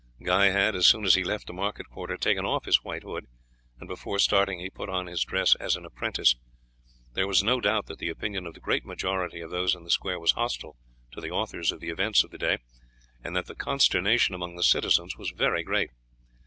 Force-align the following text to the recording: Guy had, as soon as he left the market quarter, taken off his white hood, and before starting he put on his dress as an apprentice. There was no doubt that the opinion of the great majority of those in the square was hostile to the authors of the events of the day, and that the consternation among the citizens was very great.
Guy 0.23 0.45
had, 0.47 0.75
as 0.75 0.87
soon 0.87 1.05
as 1.05 1.13
he 1.13 1.23
left 1.23 1.45
the 1.45 1.53
market 1.53 1.87
quarter, 1.87 2.17
taken 2.17 2.43
off 2.43 2.65
his 2.65 2.83
white 2.83 3.03
hood, 3.03 3.27
and 3.79 3.87
before 3.87 4.17
starting 4.17 4.57
he 4.59 4.67
put 4.71 4.89
on 4.89 5.05
his 5.05 5.23
dress 5.23 5.53
as 5.59 5.75
an 5.75 5.85
apprentice. 5.85 6.35
There 7.13 7.27
was 7.27 7.43
no 7.43 7.61
doubt 7.61 7.85
that 7.85 7.99
the 7.99 8.09
opinion 8.09 8.47
of 8.47 8.55
the 8.55 8.59
great 8.59 8.83
majority 8.83 9.41
of 9.41 9.51
those 9.51 9.75
in 9.75 9.83
the 9.83 9.91
square 9.91 10.19
was 10.19 10.31
hostile 10.31 10.75
to 11.11 11.21
the 11.21 11.29
authors 11.29 11.71
of 11.71 11.81
the 11.81 11.89
events 11.91 12.23
of 12.23 12.31
the 12.31 12.39
day, 12.39 12.57
and 13.23 13.35
that 13.35 13.45
the 13.45 13.53
consternation 13.53 14.33
among 14.33 14.55
the 14.55 14.63
citizens 14.63 15.17
was 15.17 15.29
very 15.29 15.61
great. 15.61 15.91